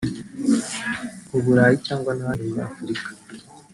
[1.37, 3.09] u Burayi cyangwa n’ahandi muri Afurika